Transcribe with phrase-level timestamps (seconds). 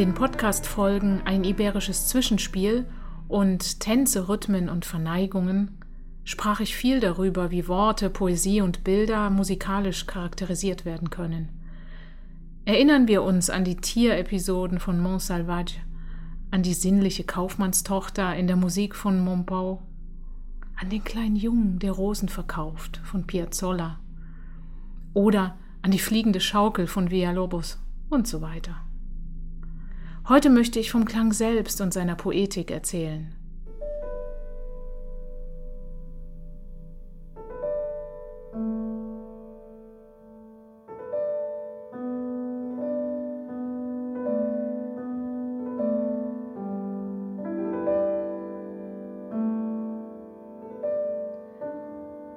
[0.00, 2.86] den Podcast-Folgen Ein iberisches Zwischenspiel
[3.28, 5.76] und Tänze, Rhythmen und Verneigungen
[6.24, 11.50] sprach ich viel darüber, wie Worte, Poesie und Bilder musikalisch charakterisiert werden können.
[12.64, 15.74] Erinnern wir uns an die Tierepisoden von Mont Salvage,
[16.50, 19.82] an die sinnliche Kaufmannstochter in der Musik von Montpau,
[20.76, 24.00] an den kleinen Jungen, der Rosen verkauft von Piazzolla
[25.12, 27.78] oder an die fliegende Schaukel von Villalobos
[28.08, 28.76] und so weiter.
[30.28, 33.34] Heute möchte ich vom Klang selbst und seiner Poetik erzählen.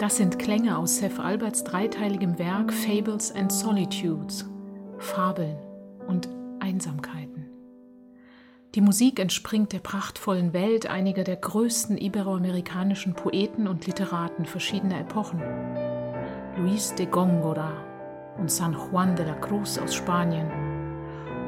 [0.03, 4.45] Das sind Klänge aus Seth Alberts dreiteiligem Werk Fables and Solitudes,
[4.97, 5.55] Fabeln
[6.07, 6.27] und
[6.59, 7.22] Einsamkeiten.
[8.75, 15.41] Die Musik entspringt der prachtvollen Welt einiger der größten iberoamerikanischen Poeten und Literaten verschiedener Epochen.
[16.57, 17.71] Luis de Góngora
[18.37, 20.51] und San Juan de la Cruz aus Spanien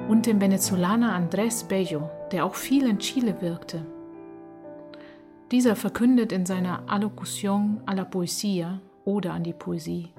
[0.08, 3.86] und dem Venezolaner Andrés Bello, der auch viel in Chile wirkte
[5.52, 10.12] dieser verkündet in seiner Allocution a la Poesia oder an die Poesie.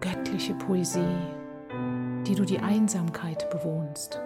[0.00, 1.16] Göttliche Poesie,
[2.26, 4.20] die du die Einsamkeit bewohnst.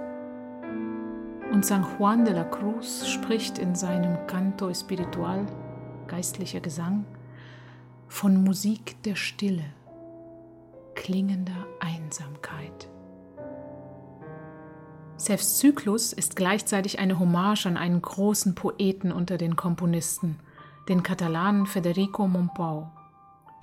[1.50, 5.46] Und San Juan de la Cruz spricht in seinem Canto Espiritual,
[6.06, 7.04] geistlicher Gesang,
[8.06, 9.64] von Musik der Stille,
[10.94, 12.88] klingender Einsamkeit.
[15.16, 20.38] Sefs Zyklus ist gleichzeitig eine Hommage an einen großen Poeten unter den Komponisten,
[20.88, 22.92] den Katalanen Federico Montpau,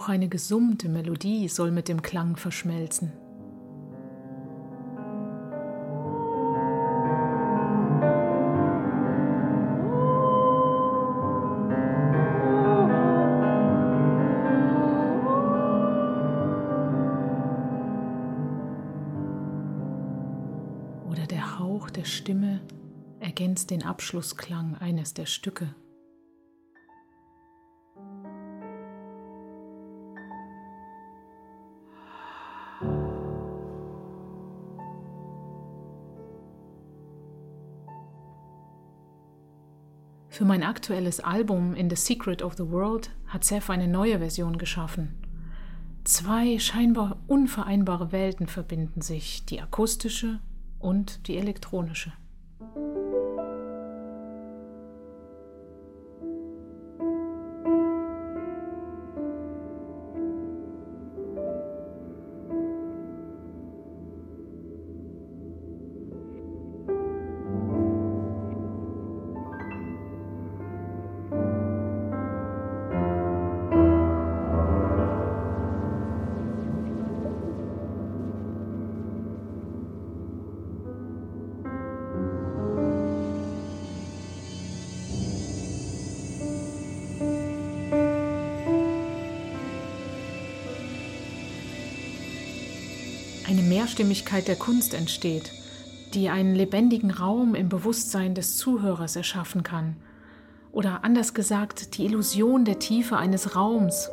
[0.00, 3.12] Auch eine gesummte Melodie soll mit dem Klang verschmelzen.
[21.10, 22.62] Oder der Hauch der Stimme
[23.18, 25.74] ergänzt den Abschlussklang eines der Stücke.
[40.40, 44.56] Für mein aktuelles Album In the Secret of the World hat Seth eine neue Version
[44.56, 45.14] geschaffen.
[46.04, 50.40] Zwei scheinbar unvereinbare Welten verbinden sich, die akustische
[50.78, 52.14] und die elektronische.
[93.50, 95.50] Eine Mehrstimmigkeit der Kunst entsteht,
[96.14, 99.96] die einen lebendigen Raum im Bewusstsein des Zuhörers erschaffen kann
[100.70, 104.08] oder anders gesagt die Illusion der Tiefe eines Raums.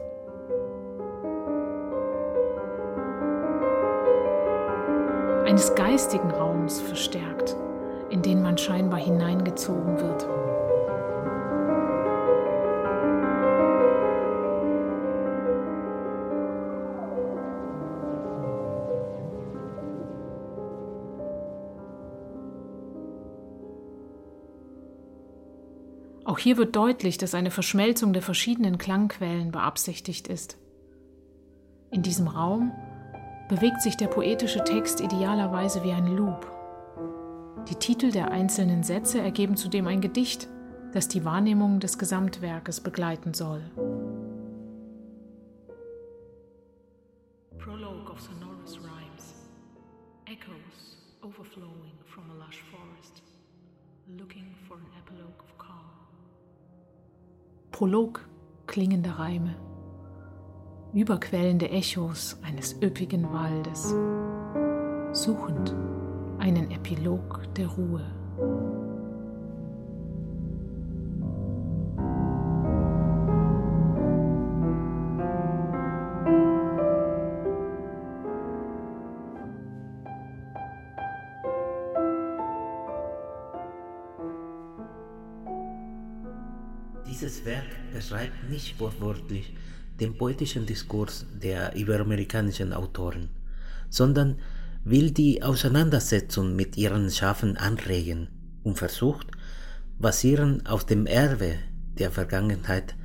[5.46, 7.56] Eines geistigen Raums verstärkt,
[8.10, 10.28] in den man scheinbar hineingezogen wird.
[26.38, 30.60] Auch hier wird deutlich, dass eine Verschmelzung der verschiedenen Klangquellen beabsichtigt ist.
[31.90, 32.72] In diesem Raum
[33.50, 36.46] bewegt sich der poetische Text idealerweise wie ein Loop.
[37.70, 40.48] Die Titel der einzelnen Sätze ergeben zudem ein Gedicht,
[40.94, 43.64] das die Wahrnehmung des Gesamtwerkes begleiten soll.
[47.58, 49.34] Prologue of sonorous rhymes.
[50.28, 53.24] Echoes overflowing from a lush forest,
[54.20, 55.47] looking for an epilogue.
[57.78, 58.28] Prolog
[58.66, 59.54] klingender Reime,
[60.96, 63.94] überquellende Echos eines üppigen Waldes,
[65.14, 65.76] suchend
[66.40, 68.87] einen Epilog der Ruhe.
[88.12, 89.54] Werk beschreibt nicht wortwörtlich
[90.00, 93.30] den poetischen Diskurs der iberoamerikanischen Autoren,
[93.90, 94.38] sondern
[94.84, 98.30] will die Auseinandersetzung mit ihren Schaffen anregen
[98.64, 99.28] und versucht,
[100.00, 101.56] basierend auf dem Erbe
[101.98, 102.96] der Vergangenheit,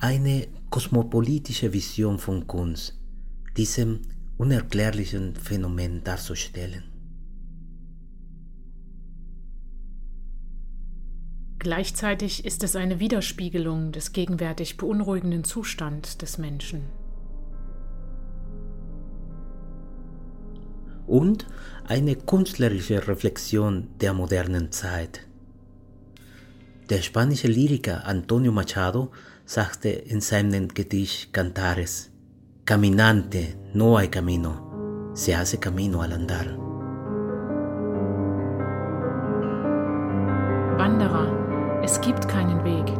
[0.00, 2.98] eine kosmopolitische Vision von Kunst,
[3.56, 4.00] diesem
[4.36, 6.91] unerklärlichen Phänomen darzustellen.
[11.62, 16.82] Gleichzeitig ist es eine Widerspiegelung des gegenwärtig beunruhigenden Zustands des Menschen.
[21.06, 21.46] Und
[21.86, 25.20] eine künstlerische Reflexion der modernen Zeit.
[26.90, 29.12] Der spanische Lyriker Antonio Machado
[29.44, 32.10] sagte in seinem Gedicht Cantares,
[32.64, 36.58] Caminante, no hay camino, se hace camino al andar.
[40.76, 41.41] Wanderer,
[41.82, 42.94] es gibt keinen Weg.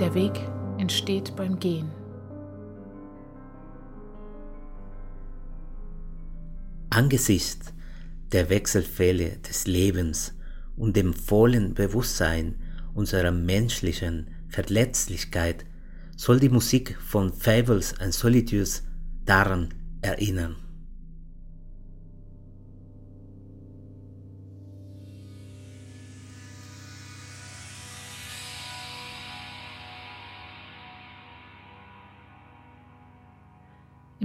[0.00, 0.32] Der Weg
[0.78, 1.90] entsteht beim Gehen.
[6.88, 7.74] Angesichts
[8.32, 10.34] der Wechselfälle des Lebens
[10.76, 12.56] und dem vollen Bewusstsein
[12.94, 15.66] unserer menschlichen Verletzlichkeit
[16.16, 18.82] soll die Musik von Fables and Solitudes
[19.26, 20.56] daran erinnern.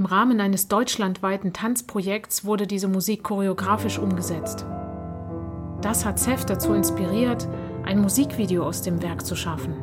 [0.02, 4.66] Im Rahmen eines deutschlandweiten Tanzprojekts wurde diese Musik choreografisch umgesetzt.
[5.82, 7.48] Das hat Seth dazu inspiriert,
[7.84, 9.76] ein Musikvideo aus dem Werk zu schaffen.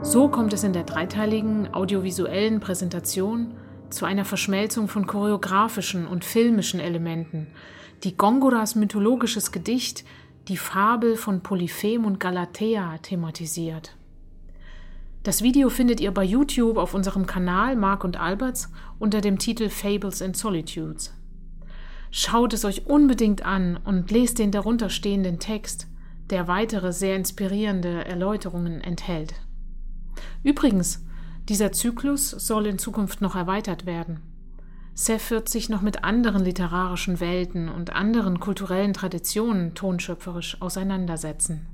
[0.00, 3.52] So kommt es in der dreiteiligen audiovisuellen Präsentation
[3.90, 7.48] zu einer Verschmelzung von choreografischen und filmischen Elementen,
[8.04, 10.02] die Gongoras mythologisches Gedicht
[10.48, 13.97] Die Fabel von Polyphem und Galatea thematisiert.
[15.28, 19.68] Das Video findet ihr bei YouTube auf unserem Kanal Mark und Alberts unter dem Titel
[19.68, 21.12] Fables and Solitudes.
[22.10, 25.86] Schaut es euch unbedingt an und lest den darunter stehenden Text,
[26.30, 29.34] der weitere sehr inspirierende Erläuterungen enthält.
[30.44, 31.04] Übrigens,
[31.46, 34.20] dieser Zyklus soll in Zukunft noch erweitert werden.
[34.94, 41.66] Seth wird sich noch mit anderen literarischen Welten und anderen kulturellen Traditionen tonschöpferisch auseinandersetzen.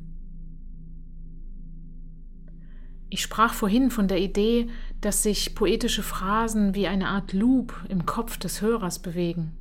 [3.15, 4.67] Ich sprach vorhin von der Idee,
[5.01, 9.57] dass sich poetische Phrasen wie eine Art Loop im Kopf des Hörers bewegen.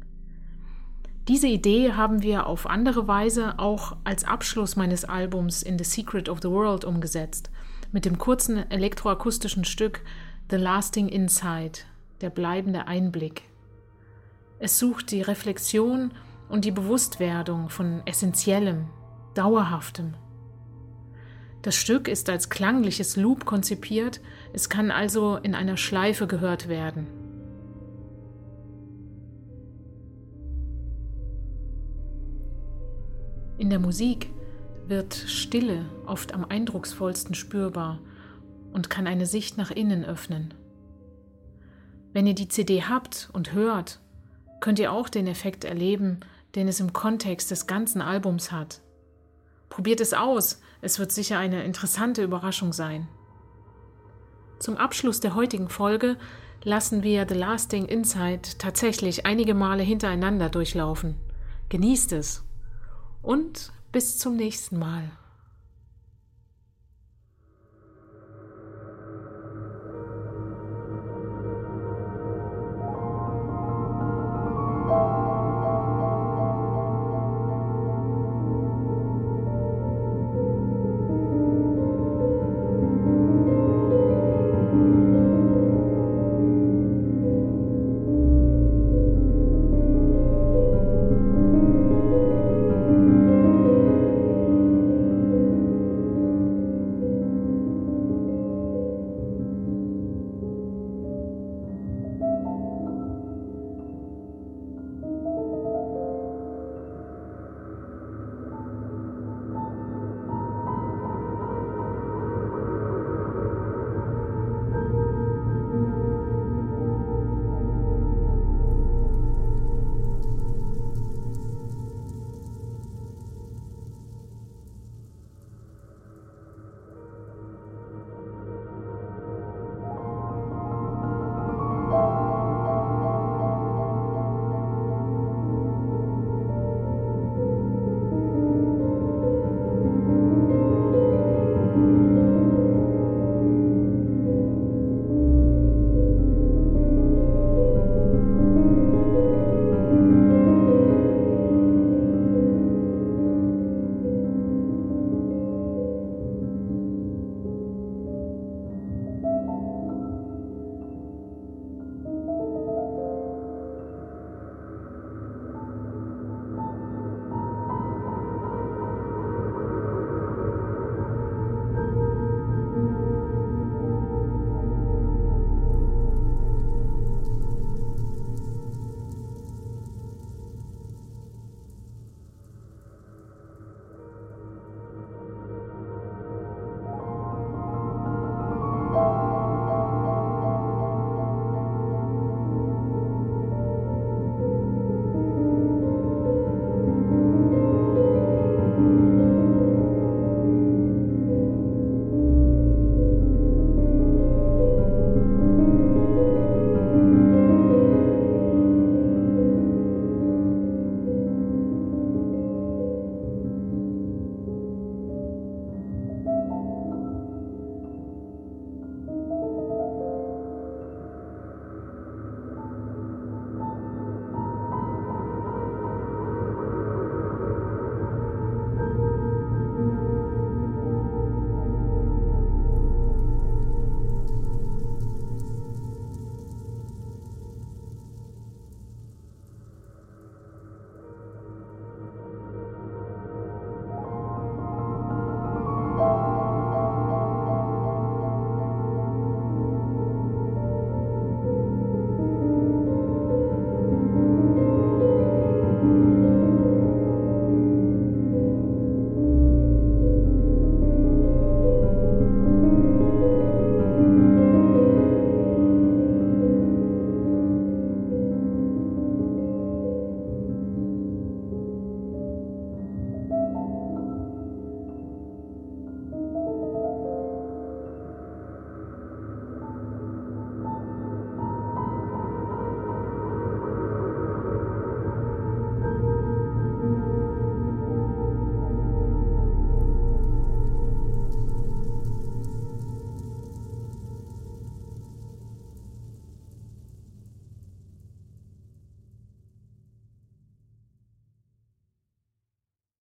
[1.27, 6.29] Diese Idee haben wir auf andere Weise auch als Abschluss meines Albums In the Secret
[6.29, 7.51] of the World umgesetzt,
[7.91, 10.01] mit dem kurzen elektroakustischen Stück
[10.50, 11.86] The Lasting Insight,
[12.22, 13.43] der bleibende Einblick.
[14.57, 16.12] Es sucht die Reflexion
[16.50, 18.88] und die Bewusstwerdung von Essentiellem,
[19.36, 20.15] Dauerhaftem,
[21.63, 24.20] das Stück ist als klangliches Loop konzipiert,
[24.51, 27.08] es kann also in einer Schleife gehört werden.
[33.58, 34.29] In der Musik
[34.88, 38.00] wird Stille oft am eindrucksvollsten spürbar
[38.74, 40.53] und kann eine Sicht nach innen öffnen.
[42.12, 44.01] Wenn ihr die CD habt und hört,
[44.60, 46.20] könnt ihr auch den Effekt erleben,
[46.55, 48.82] den es im Kontext des ganzen Albums hat.
[49.70, 53.07] Probiert es aus, es wird sicher eine interessante Überraschung sein.
[54.59, 56.17] Zum Abschluss der heutigen Folge
[56.63, 61.15] lassen wir The Lasting Insight tatsächlich einige Male hintereinander durchlaufen.
[61.69, 62.43] Genießt es
[63.21, 65.09] und bis zum nächsten Mal.